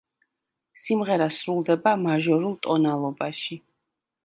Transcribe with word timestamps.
სიმღერა 0.85 1.27
სრულდება 1.35 1.95
მაჟორულ 2.07 2.59
ტონალობაში. 2.67 3.63